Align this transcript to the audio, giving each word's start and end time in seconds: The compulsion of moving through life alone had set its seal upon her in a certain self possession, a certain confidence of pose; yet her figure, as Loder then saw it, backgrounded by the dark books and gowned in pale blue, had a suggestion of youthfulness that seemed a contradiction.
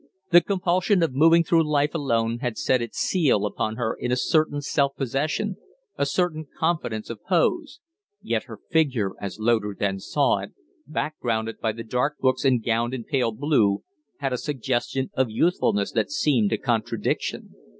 The 0.31 0.41
compulsion 0.41 1.03
of 1.03 1.13
moving 1.13 1.43
through 1.43 1.69
life 1.71 1.93
alone 1.93 2.39
had 2.39 2.57
set 2.57 2.81
its 2.81 2.97
seal 2.97 3.45
upon 3.45 3.75
her 3.75 3.93
in 3.93 4.11
a 4.11 4.15
certain 4.15 4.59
self 4.59 4.95
possession, 4.95 5.57
a 5.95 6.07
certain 6.07 6.47
confidence 6.57 7.11
of 7.11 7.21
pose; 7.23 7.79
yet 8.19 8.45
her 8.45 8.57
figure, 8.71 9.11
as 9.21 9.37
Loder 9.39 9.75
then 9.77 9.99
saw 9.99 10.39
it, 10.39 10.53
backgrounded 10.87 11.59
by 11.59 11.71
the 11.71 11.83
dark 11.83 12.17
books 12.17 12.43
and 12.43 12.63
gowned 12.63 12.95
in 12.95 13.03
pale 13.03 13.31
blue, 13.31 13.83
had 14.17 14.33
a 14.33 14.39
suggestion 14.39 15.11
of 15.13 15.29
youthfulness 15.29 15.91
that 15.91 16.09
seemed 16.09 16.51
a 16.51 16.57
contradiction. 16.57 17.53